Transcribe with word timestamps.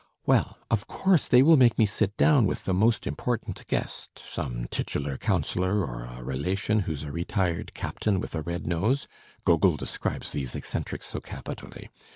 "Well, 0.25 0.57
of 0.71 0.87
course 0.87 1.27
they 1.27 1.43
will 1.43 1.57
make 1.57 1.77
me 1.77 1.85
sit 1.85 2.17
down 2.17 2.47
with 2.47 2.65
the 2.65 2.73
most 2.73 3.05
important 3.05 3.67
guest, 3.67 4.17
some 4.17 4.65
titular 4.71 5.15
councillor 5.15 5.85
or 5.85 6.05
a 6.05 6.23
relation 6.23 6.79
who's 6.79 7.03
a 7.03 7.11
retired 7.11 7.75
captain 7.75 8.19
with 8.19 8.33
a 8.33 8.41
red 8.41 8.65
nose. 8.65 9.07
Gogol 9.45 9.77
describes 9.77 10.31
these 10.31 10.55
eccentrics 10.55 11.05
so 11.05 11.19
capitally. 11.19 11.91